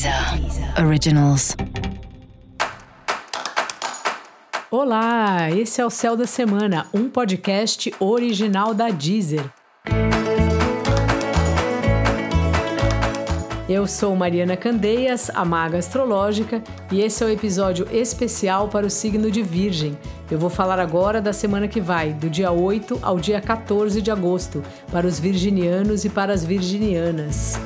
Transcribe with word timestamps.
Deezer 0.00 0.82
Originals. 0.82 1.54
Olá, 4.70 5.50
esse 5.50 5.78
é 5.82 5.84
o 5.84 5.90
Céu 5.90 6.16
da 6.16 6.26
Semana, 6.26 6.86
um 6.94 7.10
podcast 7.10 7.92
original 8.00 8.72
da 8.72 8.88
Deezer. 8.88 9.44
Eu 13.68 13.86
sou 13.86 14.16
Mariana 14.16 14.56
Candeias, 14.56 15.30
a 15.34 15.44
maga 15.44 15.76
astrológica, 15.76 16.62
e 16.90 17.02
esse 17.02 17.22
é 17.22 17.26
o 17.26 17.30
episódio 17.30 17.86
especial 17.92 18.68
para 18.68 18.86
o 18.86 18.90
signo 18.90 19.30
de 19.30 19.42
Virgem. 19.42 19.98
Eu 20.30 20.38
vou 20.38 20.48
falar 20.48 20.80
agora 20.80 21.20
da 21.20 21.34
semana 21.34 21.68
que 21.68 21.80
vai, 21.80 22.14
do 22.14 22.30
dia 22.30 22.50
8 22.50 23.00
ao 23.02 23.20
dia 23.20 23.38
14 23.38 24.00
de 24.00 24.10
agosto, 24.10 24.62
para 24.90 25.06
os 25.06 25.20
virginianos 25.20 26.06
e 26.06 26.08
para 26.08 26.32
as 26.32 26.42
virginianas. 26.42 27.60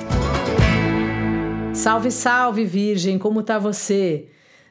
Salve, 1.74 2.12
salve, 2.12 2.64
Virgem, 2.64 3.18
como 3.18 3.42
tá 3.42 3.58
você? 3.58 4.28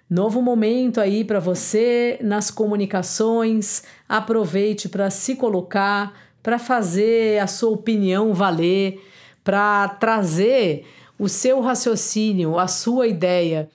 Novo 0.09 0.41
momento 0.41 1.01
aí 1.01 1.25
para 1.25 1.39
você 1.39 2.17
nas 2.21 2.49
comunicações. 2.49 3.83
Aproveite 4.07 4.87
para 4.87 5.09
se 5.09 5.35
colocar, 5.35 6.13
para 6.41 6.57
fazer 6.57 7.39
a 7.39 7.47
sua 7.47 7.71
opinião 7.71 8.33
valer, 8.33 9.01
para 9.43 9.89
trazer 9.89 10.85
o 11.19 11.27
seu 11.27 11.59
raciocínio, 11.59 12.57
a 12.57 12.67
sua 12.67 13.05
ideia. 13.05 13.69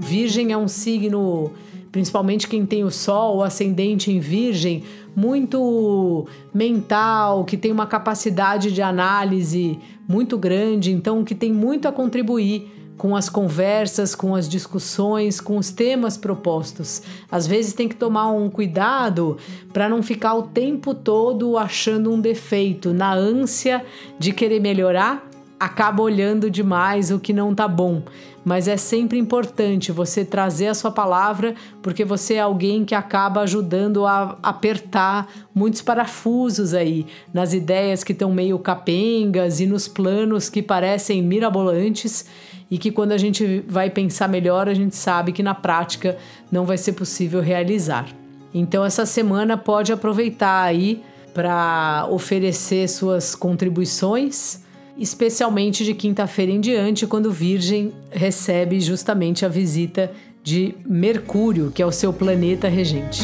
Virgem 0.00 0.52
é 0.52 0.56
um 0.56 0.68
signo 0.68 1.52
principalmente 1.98 2.46
quem 2.46 2.64
tem 2.64 2.84
o 2.84 2.92
Sol, 2.92 3.38
o 3.38 3.42
ascendente 3.42 4.12
em 4.12 4.20
Virgem, 4.20 4.84
muito 5.16 6.28
mental, 6.54 7.44
que 7.44 7.56
tem 7.56 7.72
uma 7.72 7.88
capacidade 7.88 8.70
de 8.70 8.80
análise 8.80 9.76
muito 10.06 10.38
grande, 10.38 10.92
então 10.92 11.24
que 11.24 11.34
tem 11.34 11.52
muito 11.52 11.88
a 11.88 11.92
contribuir 11.92 12.70
com 12.96 13.16
as 13.16 13.28
conversas, 13.28 14.14
com 14.14 14.36
as 14.36 14.48
discussões, 14.48 15.40
com 15.40 15.56
os 15.56 15.72
temas 15.72 16.16
propostos. 16.16 17.02
Às 17.28 17.48
vezes 17.48 17.72
tem 17.72 17.88
que 17.88 17.96
tomar 17.96 18.30
um 18.30 18.48
cuidado 18.48 19.36
para 19.72 19.88
não 19.88 20.00
ficar 20.00 20.34
o 20.34 20.44
tempo 20.44 20.94
todo 20.94 21.58
achando 21.58 22.12
um 22.12 22.20
defeito, 22.20 22.94
na 22.94 23.12
ânsia 23.12 23.84
de 24.20 24.32
querer 24.32 24.60
melhorar 24.60 25.27
acaba 25.58 26.02
olhando 26.02 26.50
demais 26.50 27.10
o 27.10 27.18
que 27.18 27.32
não 27.32 27.54
tá 27.54 27.66
bom. 27.66 28.02
Mas 28.44 28.68
é 28.68 28.76
sempre 28.76 29.18
importante 29.18 29.92
você 29.92 30.24
trazer 30.24 30.68
a 30.68 30.74
sua 30.74 30.90
palavra, 30.90 31.54
porque 31.82 32.04
você 32.04 32.34
é 32.34 32.40
alguém 32.40 32.84
que 32.84 32.94
acaba 32.94 33.42
ajudando 33.42 34.06
a 34.06 34.38
apertar 34.42 35.28
muitos 35.54 35.82
parafusos 35.82 36.72
aí 36.72 37.06
nas 37.32 37.52
ideias 37.52 38.04
que 38.04 38.12
estão 38.12 38.32
meio 38.32 38.58
capengas 38.58 39.60
e 39.60 39.66
nos 39.66 39.88
planos 39.88 40.48
que 40.48 40.62
parecem 40.62 41.22
mirabolantes 41.22 42.26
e 42.70 42.78
que 42.78 42.90
quando 42.90 43.12
a 43.12 43.18
gente 43.18 43.64
vai 43.68 43.90
pensar 43.90 44.28
melhor, 44.28 44.68
a 44.68 44.74
gente 44.74 44.94
sabe 44.94 45.32
que 45.32 45.42
na 45.42 45.54
prática 45.54 46.16
não 46.50 46.64
vai 46.64 46.78
ser 46.78 46.92
possível 46.92 47.40
realizar. 47.40 48.06
Então 48.54 48.84
essa 48.84 49.04
semana 49.04 49.56
pode 49.56 49.92
aproveitar 49.92 50.62
aí 50.62 51.02
para 51.34 52.06
oferecer 52.10 52.88
suas 52.88 53.34
contribuições 53.34 54.66
especialmente 54.98 55.84
de 55.84 55.94
quinta-feira 55.94 56.50
em 56.50 56.60
diante, 56.60 57.06
quando 57.06 57.30
Virgem 57.30 57.92
recebe 58.10 58.80
justamente 58.80 59.46
a 59.46 59.48
visita 59.48 60.10
de 60.42 60.74
Mercúrio, 60.84 61.70
que 61.70 61.80
é 61.80 61.86
o 61.86 61.92
seu 61.92 62.12
planeta 62.12 62.68
regente. 62.68 63.22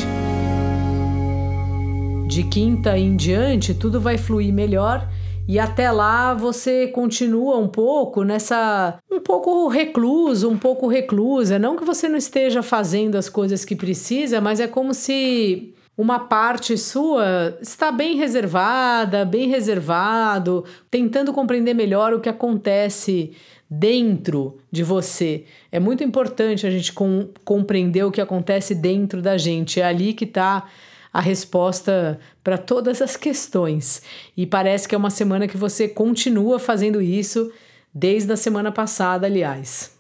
De 2.29 2.45
quinta 2.45 2.97
em 2.97 3.17
diante, 3.17 3.75
tudo 3.75 4.01
vai 4.01 4.17
fluir 4.17 4.53
melhor 4.53 5.09
e 5.47 5.59
até 5.59 5.91
lá 5.91 6.33
você 6.33 6.87
continua 6.87 7.59
um 7.59 7.69
pouco 7.69 8.23
nessa. 8.23 8.99
um 9.11 9.21
pouco 9.21 9.69
recluso, 9.69 10.49
um 10.49 10.57
pouco 10.57 10.87
reclusa. 10.87 11.59
Não 11.59 11.77
que 11.77 11.85
você 11.85 12.09
não 12.09 12.17
esteja 12.17 12.63
fazendo 12.63 13.17
as 13.17 13.29
coisas 13.29 13.65
que 13.65 13.77
precisa, 13.77 14.41
mas 14.41 14.59
é 14.59 14.67
como 14.67 14.95
se 14.95 15.74
uma 15.97 16.19
parte 16.19 16.77
sua 16.77 17.57
está 17.61 17.93
bem 17.93 18.17
reservada, 18.17 19.25
bem 19.25 19.49
reservado, 19.49 20.65
tentando 20.91 21.33
compreender 21.33 21.75
melhor 21.75 22.13
o 22.13 22.21
que 22.21 22.29
acontece 22.29 23.33
dentro 23.71 24.59
de 24.71 24.83
você. 24.83 25.45
É 25.71 25.79
muito 25.79 26.03
importante 26.03 26.67
a 26.67 26.71
gente 26.71 26.93
com, 26.93 27.29
compreender 27.45 28.05
o 28.05 28.11
que 28.11 28.21
acontece 28.21 28.75
dentro 28.75 29.23
da 29.23 29.39
gente. 29.39 29.81
É 29.81 29.85
ali 29.85 30.13
que 30.13 30.25
está 30.25 30.69
a 31.13 31.21
resposta 31.21 32.19
para 32.43 32.59
todas 32.59 33.01
as 33.01 33.17
questões. 33.17 34.03
E 34.37 34.45
parece 34.47 34.89
que 34.89 34.97
é 34.97 34.99
uma 34.99 35.11
semana 35.11 35.47
que 35.47 35.57
você 35.57 35.87
continua 35.87 36.59
fazendo 36.59 37.01
isso 37.01 37.53
desde 37.95 38.33
a 38.33 38.37
semana 38.37 38.73
passada, 38.73 39.27
aliás. 39.27 39.94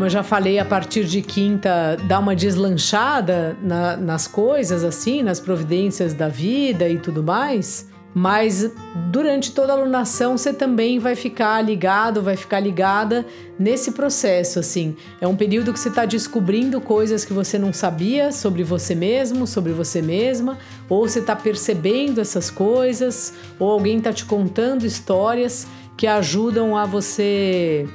Como 0.00 0.06
eu 0.06 0.10
já 0.10 0.22
falei, 0.22 0.58
a 0.58 0.64
partir 0.64 1.04
de 1.04 1.20
quinta 1.20 1.94
dá 2.08 2.18
uma 2.18 2.34
deslanchada 2.34 3.54
na, 3.62 3.98
nas 3.98 4.26
coisas, 4.26 4.82
assim, 4.82 5.22
nas 5.22 5.38
providências 5.38 6.14
da 6.14 6.26
vida 6.26 6.88
e 6.88 6.98
tudo 6.98 7.22
mais. 7.22 7.86
Mas 8.14 8.72
durante 9.10 9.52
toda 9.52 9.74
a 9.74 9.76
alunação 9.76 10.38
você 10.38 10.54
também 10.54 10.98
vai 10.98 11.14
ficar 11.14 11.60
ligado, 11.60 12.22
vai 12.22 12.34
ficar 12.34 12.60
ligada 12.60 13.26
nesse 13.58 13.92
processo, 13.92 14.58
assim. 14.58 14.96
É 15.20 15.28
um 15.28 15.36
período 15.36 15.70
que 15.70 15.78
você 15.78 15.90
está 15.90 16.06
descobrindo 16.06 16.80
coisas 16.80 17.22
que 17.22 17.34
você 17.34 17.58
não 17.58 17.70
sabia 17.70 18.32
sobre 18.32 18.64
você 18.64 18.94
mesmo, 18.94 19.46
sobre 19.46 19.72
você 19.72 20.00
mesma, 20.00 20.56
ou 20.88 21.06
você 21.06 21.18
está 21.18 21.36
percebendo 21.36 22.22
essas 22.22 22.50
coisas, 22.50 23.34
ou 23.58 23.70
alguém 23.70 23.98
está 23.98 24.14
te 24.14 24.24
contando 24.24 24.86
histórias 24.86 25.66
que 25.94 26.06
ajudam 26.06 26.74
a 26.74 26.86
você 26.86 27.86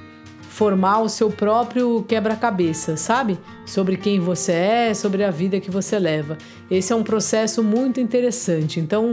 formar 0.56 1.02
o 1.02 1.10
seu 1.10 1.30
próprio 1.30 2.02
quebra-cabeça, 2.08 2.96
sabe? 2.96 3.38
Sobre 3.66 3.98
quem 3.98 4.22
você 4.22 4.54
é, 4.54 4.94
sobre 4.94 5.22
a 5.26 5.30
vida 5.30 5.60
que 5.60 5.70
você 5.70 6.00
leva. 6.00 6.38
Esse 6.72 6.94
é 6.94 6.96
um 6.96 7.04
processo 7.04 7.62
muito 7.62 8.00
interessante. 8.00 8.80
Então, 8.80 9.12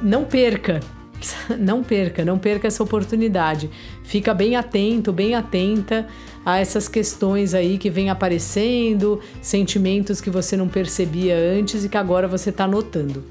não 0.00 0.24
perca, 0.24 0.80
não 1.60 1.82
perca, 1.84 2.24
não 2.24 2.38
perca 2.38 2.68
essa 2.68 2.82
oportunidade. 2.82 3.68
Fica 4.02 4.32
bem 4.32 4.56
atento, 4.56 5.12
bem 5.12 5.34
atenta 5.34 6.06
a 6.42 6.58
essas 6.58 6.88
questões 6.88 7.52
aí 7.52 7.76
que 7.76 7.90
vêm 7.90 8.08
aparecendo, 8.08 9.20
sentimentos 9.42 10.22
que 10.22 10.30
você 10.30 10.56
não 10.56 10.68
percebia 10.68 11.36
antes 11.36 11.84
e 11.84 11.90
que 11.90 11.98
agora 11.98 12.26
você 12.26 12.48
está 12.48 12.66
notando. 12.66 13.22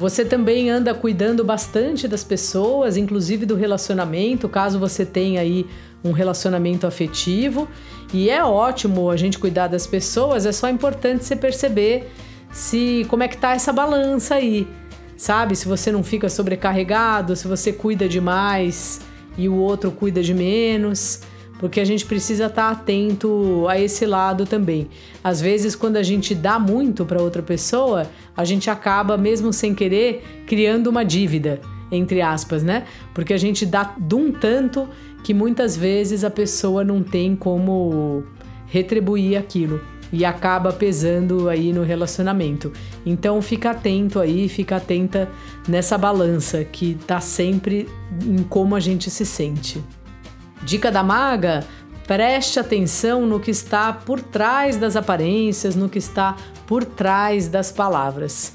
Você 0.00 0.24
também 0.24 0.68
anda 0.68 0.92
cuidando 0.92 1.44
bastante 1.44 2.08
das 2.08 2.24
pessoas, 2.24 2.96
inclusive 2.96 3.46
do 3.46 3.54
relacionamento, 3.54 4.48
caso 4.48 4.80
você 4.80 5.06
tenha 5.06 5.40
aí 5.40 5.64
um 6.04 6.12
relacionamento 6.12 6.86
afetivo. 6.86 7.68
E 8.12 8.30
é 8.30 8.44
ótimo 8.44 9.10
a 9.10 9.16
gente 9.16 9.38
cuidar 9.38 9.68
das 9.68 9.86
pessoas, 9.86 10.46
é 10.46 10.52
só 10.52 10.68
importante 10.68 11.24
você 11.24 11.34
perceber 11.34 12.12
se 12.52 13.06
como 13.08 13.22
é 13.22 13.28
que 13.28 13.36
tá 13.36 13.52
essa 13.52 13.72
balança 13.72 14.36
aí. 14.36 14.68
Sabe? 15.16 15.56
Se 15.56 15.66
você 15.66 15.90
não 15.90 16.04
fica 16.04 16.28
sobrecarregado, 16.28 17.34
se 17.34 17.48
você 17.48 17.72
cuida 17.72 18.08
demais 18.08 19.00
e 19.38 19.48
o 19.48 19.54
outro 19.54 19.90
cuida 19.90 20.22
de 20.22 20.34
menos 20.34 21.22
porque 21.58 21.80
a 21.80 21.84
gente 21.84 22.04
precisa 22.04 22.46
estar 22.46 22.70
atento 22.70 23.64
a 23.68 23.80
esse 23.80 24.04
lado 24.04 24.44
também. 24.44 24.88
Às 25.22 25.40
vezes, 25.40 25.74
quando 25.74 25.96
a 25.96 26.02
gente 26.02 26.34
dá 26.34 26.58
muito 26.58 27.06
para 27.06 27.22
outra 27.22 27.42
pessoa, 27.42 28.06
a 28.36 28.44
gente 28.44 28.68
acaba, 28.68 29.16
mesmo 29.16 29.52
sem 29.52 29.74
querer, 29.74 30.44
criando 30.46 30.88
uma 30.88 31.04
dívida, 31.04 31.60
entre 31.94 32.20
aspas, 32.20 32.62
né? 32.62 32.84
Porque 33.12 33.32
a 33.32 33.38
gente 33.38 33.64
dá 33.64 33.94
de 33.98 34.14
um 34.14 34.32
tanto 34.32 34.88
que 35.22 35.32
muitas 35.32 35.76
vezes 35.76 36.24
a 36.24 36.30
pessoa 36.30 36.84
não 36.84 37.02
tem 37.02 37.34
como 37.34 38.24
retribuir 38.66 39.38
aquilo 39.38 39.80
e 40.12 40.24
acaba 40.24 40.72
pesando 40.72 41.48
aí 41.48 41.72
no 41.72 41.82
relacionamento. 41.82 42.72
Então 43.04 43.42
fica 43.42 43.70
atento 43.70 44.20
aí, 44.20 44.48
fica 44.48 44.76
atenta 44.76 45.28
nessa 45.66 45.98
balança 45.98 46.62
que 46.64 46.94
tá 47.06 47.20
sempre 47.20 47.88
em 48.24 48.42
como 48.44 48.76
a 48.76 48.80
gente 48.80 49.10
se 49.10 49.26
sente. 49.26 49.82
Dica 50.62 50.90
da 50.90 51.02
maga: 51.02 51.64
preste 52.06 52.60
atenção 52.60 53.26
no 53.26 53.40
que 53.40 53.50
está 53.50 53.92
por 53.92 54.20
trás 54.20 54.76
das 54.76 54.94
aparências, 54.94 55.74
no 55.74 55.88
que 55.88 55.98
está 55.98 56.36
por 56.66 56.84
trás 56.84 57.48
das 57.48 57.72
palavras. 57.72 58.54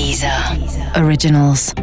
Deezer. 0.00 0.56
Originals. 0.96 1.74